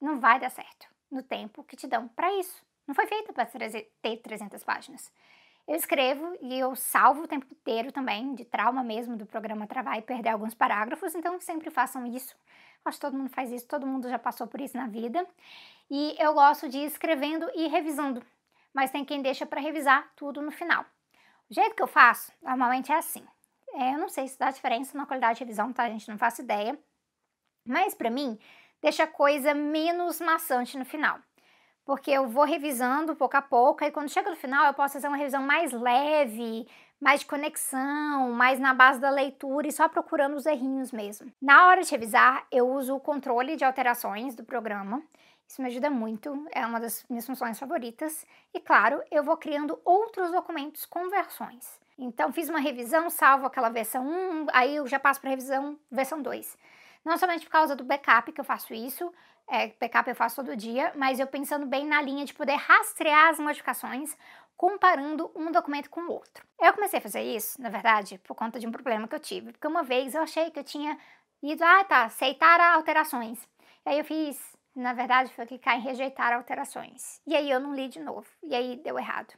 Não 0.00 0.20
vai 0.20 0.38
dar 0.38 0.50
certo 0.50 0.86
no 1.10 1.22
tempo 1.22 1.64
que 1.64 1.76
te 1.76 1.86
dão 1.86 2.08
para 2.08 2.32
isso. 2.34 2.64
Não 2.86 2.94
foi 2.94 3.06
feita 3.06 3.32
para 3.32 3.46
ter 3.46 4.16
300 4.18 4.62
páginas. 4.62 5.12
Eu 5.68 5.76
escrevo 5.76 6.36
e 6.40 6.58
eu 6.58 6.74
salvo 6.74 7.22
o 7.22 7.28
tempo 7.28 7.46
inteiro 7.52 7.92
também, 7.92 8.34
de 8.34 8.44
trauma 8.44 8.82
mesmo 8.82 9.16
do 9.16 9.26
programa 9.26 9.66
travar 9.66 9.98
e 9.98 10.02
perder 10.02 10.30
alguns 10.30 10.54
parágrafos, 10.54 11.14
então 11.14 11.38
sempre 11.40 11.70
façam 11.70 12.06
isso. 12.06 12.34
Acho 12.84 12.96
que 12.96 13.02
todo 13.02 13.16
mundo 13.16 13.28
faz 13.30 13.52
isso, 13.52 13.68
todo 13.68 13.86
mundo 13.86 14.08
já 14.08 14.18
passou 14.18 14.46
por 14.46 14.60
isso 14.60 14.76
na 14.76 14.86
vida. 14.86 15.26
E 15.90 16.16
eu 16.18 16.32
gosto 16.32 16.68
de 16.68 16.78
ir 16.78 16.86
escrevendo 16.86 17.46
e 17.54 17.68
revisando 17.68 18.22
mas 18.72 18.92
tem 18.92 19.04
quem 19.04 19.22
deixa 19.22 19.44
para 19.44 19.60
revisar 19.60 20.08
tudo 20.14 20.40
no 20.40 20.52
final. 20.52 20.84
O 21.50 21.54
jeito 21.54 21.74
que 21.74 21.82
eu 21.82 21.88
faço, 21.88 22.32
normalmente 22.40 22.92
é 22.92 22.96
assim. 22.96 23.26
É, 23.74 23.94
eu 23.94 23.98
não 23.98 24.08
sei 24.08 24.28
se 24.28 24.38
dá 24.38 24.50
diferença 24.50 24.96
na 24.96 25.04
qualidade 25.04 25.38
de 25.38 25.44
revisão, 25.44 25.72
tá? 25.72 25.82
A 25.82 25.90
gente 25.90 26.08
não 26.08 26.16
faço 26.16 26.42
ideia. 26.42 26.78
Mas 27.66 27.94
para 27.94 28.08
mim, 28.08 28.38
deixa 28.80 29.02
a 29.04 29.08
coisa 29.08 29.52
menos 29.52 30.20
maçante 30.20 30.78
no 30.78 30.84
final. 30.84 31.18
Porque 31.88 32.10
eu 32.10 32.28
vou 32.28 32.44
revisando 32.44 33.16
pouco 33.16 33.34
a 33.34 33.40
pouco, 33.40 33.82
e 33.82 33.90
quando 33.90 34.10
chega 34.10 34.28
no 34.28 34.36
final 34.36 34.66
eu 34.66 34.74
posso 34.74 34.92
fazer 34.92 35.08
uma 35.08 35.16
revisão 35.16 35.42
mais 35.42 35.72
leve, 35.72 36.68
mais 37.00 37.20
de 37.20 37.26
conexão, 37.26 38.30
mais 38.30 38.60
na 38.60 38.74
base 38.74 39.00
da 39.00 39.08
leitura 39.08 39.66
e 39.66 39.72
só 39.72 39.88
procurando 39.88 40.36
os 40.36 40.44
errinhos 40.44 40.92
mesmo. 40.92 41.32
Na 41.40 41.66
hora 41.66 41.82
de 41.82 41.90
revisar, 41.90 42.46
eu 42.52 42.68
uso 42.68 42.94
o 42.94 43.00
controle 43.00 43.56
de 43.56 43.64
alterações 43.64 44.34
do 44.34 44.44
programa 44.44 45.02
isso 45.48 45.62
me 45.62 45.68
ajuda 45.68 45.88
muito, 45.88 46.46
é 46.52 46.66
uma 46.66 46.78
das 46.78 47.06
minhas 47.08 47.24
funções 47.24 47.58
favoritas. 47.58 48.26
E 48.52 48.60
claro, 48.60 49.02
eu 49.10 49.22
vou 49.22 49.34
criando 49.34 49.80
outros 49.82 50.30
documentos 50.30 50.84
com 50.84 51.08
versões. 51.08 51.80
Então, 51.98 52.30
fiz 52.30 52.50
uma 52.50 52.60
revisão, 52.60 53.08
salvo 53.08 53.46
aquela 53.46 53.70
versão 53.70 54.06
1, 54.06 54.46
aí 54.52 54.76
eu 54.76 54.86
já 54.86 55.00
passo 55.00 55.20
para 55.20 55.30
revisão 55.30 55.76
versão 55.90 56.20
2. 56.20 56.56
Não 57.08 57.16
somente 57.16 57.44
por 57.46 57.50
causa 57.50 57.74
do 57.74 57.84
backup 57.84 58.30
que 58.30 58.40
eu 58.40 58.44
faço 58.44 58.74
isso, 58.74 59.10
é, 59.48 59.68
backup 59.80 60.10
eu 60.10 60.14
faço 60.14 60.36
todo 60.36 60.54
dia, 60.54 60.92
mas 60.94 61.18
eu 61.18 61.26
pensando 61.26 61.64
bem 61.64 61.86
na 61.86 62.02
linha 62.02 62.26
de 62.26 62.34
poder 62.34 62.56
rastrear 62.56 63.30
as 63.30 63.38
modificações 63.38 64.14
comparando 64.54 65.30
um 65.34 65.50
documento 65.50 65.88
com 65.88 66.02
o 66.02 66.12
outro. 66.12 66.44
Eu 66.60 66.72
comecei 66.74 66.98
a 66.98 67.02
fazer 67.02 67.22
isso, 67.22 67.62
na 67.62 67.70
verdade, 67.70 68.18
por 68.18 68.34
conta 68.34 68.58
de 68.60 68.66
um 68.66 68.72
problema 68.72 69.08
que 69.08 69.14
eu 69.14 69.20
tive, 69.20 69.52
porque 69.52 69.66
uma 69.66 69.82
vez 69.82 70.14
eu 70.14 70.22
achei 70.22 70.50
que 70.50 70.58
eu 70.58 70.64
tinha 70.64 70.98
ido, 71.42 71.64
ah 71.64 71.84
tá, 71.84 72.04
aceitar 72.04 72.60
alterações. 72.60 73.38
E 73.86 73.88
aí 73.88 73.98
eu 73.98 74.04
fiz 74.04 74.38
na 74.78 74.92
verdade, 74.92 75.32
foi 75.34 75.44
clicar 75.44 75.76
em 75.76 75.80
rejeitar 75.80 76.32
alterações. 76.32 77.20
E 77.26 77.34
aí 77.34 77.50
eu 77.50 77.58
não 77.58 77.74
li 77.74 77.88
de 77.88 77.98
novo. 77.98 78.26
E 78.44 78.54
aí 78.54 78.76
deu 78.76 78.98
errado. 78.98 79.34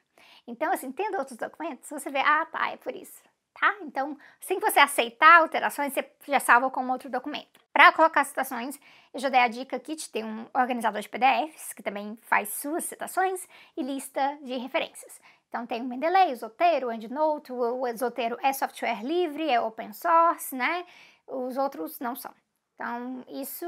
Então, 0.46 0.70
assim, 0.72 0.92
tendo 0.92 1.16
outros 1.16 1.38
documentos, 1.38 1.88
você 1.88 2.10
vê, 2.10 2.18
ah, 2.18 2.44
tá, 2.44 2.70
é 2.70 2.76
por 2.76 2.94
isso. 2.94 3.22
Tá? 3.58 3.76
Então, 3.82 4.16
assim 4.40 4.60
que 4.60 4.70
você 4.70 4.78
aceitar 4.78 5.40
alterações, 5.40 5.92
você 5.92 6.10
já 6.28 6.40
salva 6.40 6.70
com 6.70 6.86
outro 6.88 7.10
documento. 7.10 7.59
Para 7.72 7.92
colocar 7.92 8.24
citações, 8.24 8.78
eu 9.14 9.20
já 9.20 9.28
dei 9.28 9.40
a 9.40 9.48
dica 9.48 9.76
aqui 9.76 9.94
de 9.94 10.08
ter 10.08 10.24
um 10.24 10.46
organizador 10.54 11.00
de 11.00 11.08
PDFs, 11.08 11.72
que 11.72 11.82
também 11.82 12.18
faz 12.22 12.48
suas 12.54 12.84
citações, 12.84 13.46
e 13.76 13.82
lista 13.82 14.38
de 14.42 14.56
referências. 14.56 15.20
Então 15.48 15.66
tem 15.66 15.80
o 15.80 15.84
Mendeley, 15.84 16.32
o 16.32 16.36
Zotero, 16.36 16.88
o 16.88 16.92
EndNote, 16.92 17.52
o 17.52 17.96
Zotero 17.96 18.36
é 18.42 18.52
software 18.52 19.02
livre, 19.02 19.48
é 19.48 19.60
open 19.60 19.92
source, 19.92 20.54
né? 20.54 20.84
Os 21.26 21.56
outros 21.56 21.98
não 22.00 22.14
são. 22.14 22.32
Então 22.74 23.24
isso 23.28 23.66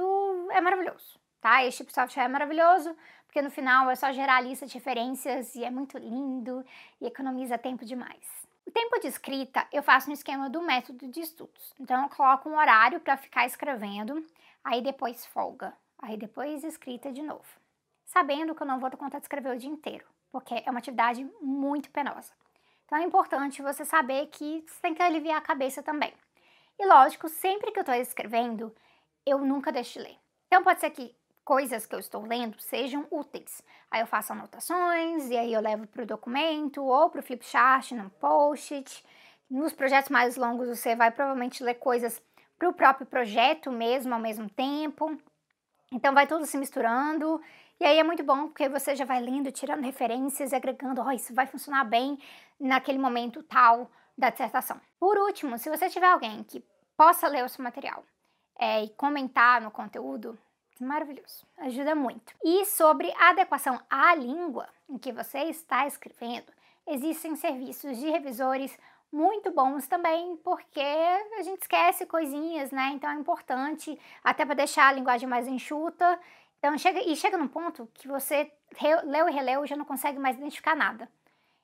é 0.53 0.61
maravilhoso 0.61 1.23
tá? 1.43 1.65
Este 1.67 1.79
tipo 1.79 1.89
de 1.89 1.95
software 1.95 2.25
é 2.25 2.29
maravilhoso, 2.29 2.97
porque 3.27 3.43
no 3.43 3.51
final 3.51 3.91
é 3.91 3.97
só 3.97 4.11
gerar 4.13 4.37
a 4.37 4.41
lista 4.41 4.65
de 4.65 4.75
referências 4.75 5.55
e 5.57 5.65
é 5.65 5.71
muito 5.71 5.99
lindo 5.99 6.65
e 7.01 7.07
economiza 7.07 7.59
tempo 7.59 7.85
demais. 7.85 8.42
Tempo 8.73 8.99
de 9.01 9.07
escrita 9.07 9.67
eu 9.71 9.83
faço 9.83 10.09
no 10.09 10.15
esquema 10.15 10.49
do 10.49 10.63
método 10.63 11.07
de 11.09 11.21
estudos. 11.21 11.75
Então 11.79 12.03
eu 12.03 12.09
coloco 12.09 12.49
um 12.49 12.57
horário 12.57 13.01
para 13.01 13.17
ficar 13.17 13.45
escrevendo, 13.45 14.25
aí 14.65 14.81
depois 14.81 15.27
folga, 15.27 15.75
aí 15.99 16.17
depois 16.17 16.65
escrita 16.65 17.13
de 17.13 17.23
novo. 17.23 17.45
Sabendo 18.05 18.55
que 18.55 18.63
eu 18.63 18.67
não 18.67 18.81
vou 18.81 18.91
ter 18.91 18.97
conta 18.97 19.19
de 19.19 19.25
escrever 19.25 19.55
o 19.55 19.59
dia 19.59 19.69
inteiro, 19.69 20.07
porque 20.31 20.55
é 20.65 20.71
uma 20.71 20.79
atividade 20.79 21.23
muito 21.41 21.91
penosa. 21.91 22.33
Então 22.87 22.99
é 22.99 23.03
importante 23.03 23.63
você 23.63 23.85
saber 23.85 24.27
que 24.29 24.65
você 24.67 24.81
tem 24.81 24.95
que 24.95 25.03
aliviar 25.03 25.39
a 25.39 25.43
cabeça 25.43 25.83
também. 25.83 26.13
E 26.79 26.87
lógico, 26.87 27.29
sempre 27.29 27.73
que 27.73 27.79
eu 27.79 27.83
estou 27.83 27.95
escrevendo, 27.95 28.75
eu 29.27 29.39
nunca 29.39 29.71
deixo 29.71 29.99
de 29.99 30.07
ler. 30.07 30.19
Então 30.47 30.65
pode 30.65 30.81
ser 30.81 30.91
que 30.91 31.15
coisas 31.45 31.87
que 31.87 31.95
eu 31.95 31.99
estou 31.99 32.23
lendo 32.25 32.61
sejam 32.61 33.07
úteis. 33.11 33.63
Aí 33.91 34.01
eu 34.01 34.07
faço 34.07 34.33
anotações 34.33 35.29
e 35.31 35.37
aí 35.37 35.53
eu 35.53 35.61
levo 35.61 35.87
para 35.87 36.03
o 36.03 36.07
documento 36.07 36.83
ou 36.83 37.11
para 37.11 37.21
o 37.21 37.23
flipchart, 37.23 37.93
no 37.93 38.11
post-it. 38.11 39.05
Nos 39.51 39.73
projetos 39.73 40.11
mais 40.11 40.37
longos 40.37 40.69
você 40.69 40.97
vai 40.97 41.11
provavelmente 41.11 41.63
ler 41.63 41.75
coisas 41.75 42.23
para 42.59 42.69
o 42.69 42.73
próprio 42.73 43.07
projeto 43.07 43.71
mesmo 43.71 44.15
ao 44.15 44.21
mesmo 44.21 44.49
tempo. 44.49 45.17
Então 45.93 46.15
vai 46.15 46.27
tudo 46.27 46.47
se 46.47 46.57
misturando 46.57 47.41
e 47.83 47.85
aí 47.85 47.99
é 47.99 48.05
muito 48.05 48.23
bom 48.23 48.47
porque 48.47 48.69
você 48.69 48.95
já 48.95 49.05
vai 49.05 49.21
lendo, 49.21 49.51
tirando 49.51 49.83
referências 49.83 50.53
e 50.53 50.55
agregando, 50.55 51.01
ó, 51.01 51.07
oh, 51.07 51.11
isso 51.11 51.35
vai 51.35 51.47
funcionar 51.47 51.85
bem 51.85 52.17
naquele 52.59 52.99
momento 52.99 53.43
tal 53.43 53.91
da 54.17 54.31
dissertação. 54.31 54.81
Por 55.01 55.19
último, 55.19 55.59
se 55.59 55.69
você 55.69 55.91
tiver 55.91 56.07
alguém 56.07 56.45
que 56.45 56.65
possa 56.97 57.27
ler 57.27 57.45
o 57.45 57.49
seu 57.49 57.65
material 57.65 58.05
é, 58.57 58.85
e 58.85 58.91
comentar 58.91 59.61
no 59.61 59.71
conteúdo, 59.71 60.39
Maravilhoso, 60.83 61.47
ajuda 61.59 61.95
muito. 61.95 62.35
E 62.43 62.65
sobre 62.65 63.15
adequação 63.17 63.81
à 63.89 64.17
língua 64.17 64.69
em 64.89 64.99
que 64.99 65.13
você 65.13 65.39
está 65.45 65.87
escrevendo, 65.87 66.53
existem 66.89 67.37
serviços 67.37 67.97
de 67.99 68.11
revisores 68.11 68.77
muito 69.13 69.53
bons 69.53 69.87
também, 69.87 70.37
porque 70.39 70.81
a 70.81 71.43
gente 71.43 71.63
esquece 71.63 72.05
coisinhas, 72.05 72.73
né? 72.73 72.91
Então 72.95 73.09
é 73.09 73.15
importante, 73.15 73.97
até 74.25 74.45
para 74.45 74.57
deixar 74.57 74.89
a 74.89 74.93
linguagem 74.93 75.29
mais 75.29 75.47
enxuta. 75.47 76.19
Então 76.59 76.77
chega 76.77 77.01
e 77.01 77.15
chega 77.15 77.39
num 77.39 77.47
ponto 77.47 77.89
que 77.95 78.09
você 78.09 78.53
leu 79.05 79.29
e 79.29 79.33
releu 79.33 79.65
e 79.65 79.69
já 79.69 79.77
não 79.77 79.85
consegue 79.85 80.19
mais 80.19 80.37
identificar 80.37 80.75
nada. 80.75 81.09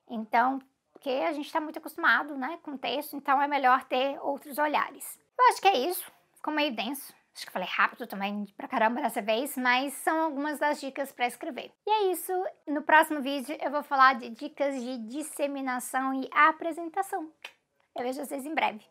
Então, 0.09 0.61
porque 0.93 1.09
a 1.09 1.33
gente 1.33 1.47
está 1.47 1.59
muito 1.59 1.77
acostumado, 1.77 2.37
né, 2.37 2.57
com 2.63 2.77
texto, 2.77 3.17
então 3.17 3.41
é 3.41 3.49
melhor 3.49 3.83
ter 3.83 4.17
outros 4.21 4.57
olhares. 4.57 5.19
Eu 5.37 5.45
acho 5.49 5.61
que 5.61 5.67
é 5.67 5.77
isso. 5.77 6.09
Ficou 6.35 6.53
meio 6.53 6.73
denso. 6.73 7.18
Acho 7.35 7.45
que 7.45 7.51
falei 7.51 7.67
rápido 7.69 8.05
também 8.05 8.45
pra 8.57 8.67
caramba 8.67 9.01
dessa 9.01 9.21
vez, 9.21 9.55
mas 9.55 9.93
são 9.93 10.19
algumas 10.19 10.59
das 10.59 10.79
dicas 10.81 11.11
para 11.11 11.27
escrever. 11.27 11.71
E 11.87 11.89
é 11.89 12.11
isso. 12.11 12.33
No 12.67 12.81
próximo 12.81 13.21
vídeo 13.21 13.57
eu 13.61 13.71
vou 13.71 13.83
falar 13.83 14.15
de 14.15 14.29
dicas 14.29 14.75
de 14.81 14.97
disseminação 15.07 16.13
e 16.13 16.29
apresentação. 16.31 17.31
Eu 17.95 18.03
vejo 18.03 18.23
vocês 18.23 18.45
em 18.45 18.53
breve. 18.53 18.85